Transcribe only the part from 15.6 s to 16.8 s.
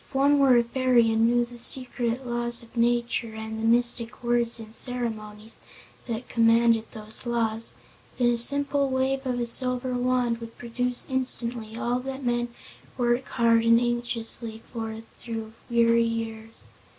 weary years.